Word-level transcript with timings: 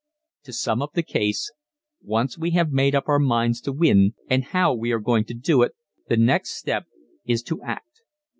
To 0.45 0.53
sum 0.53 0.81
up 0.81 0.93
the 0.93 1.03
case 1.03 1.51
once 2.01 2.35
we 2.35 2.49
have 2.57 2.71
made 2.71 2.95
up 2.95 3.03
our 3.07 3.19
minds 3.19 3.61
to 3.61 3.71
win 3.71 4.15
and 4.31 4.45
how 4.45 4.73
we 4.73 4.91
are 4.91 4.99
going 4.99 5.25
to 5.25 5.35
do 5.35 5.61
it, 5.61 5.75
the 6.07 6.17
next 6.17 6.57
step 6.57 6.85
is 7.23 7.43
to 7.43 7.61
act. 7.61 8.01